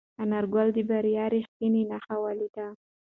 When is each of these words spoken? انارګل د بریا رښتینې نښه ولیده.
انارګل 0.23 0.67
د 0.73 0.77
بریا 0.89 1.25
رښتینې 1.33 1.83
نښه 1.89 2.15
ولیده. 2.23 2.67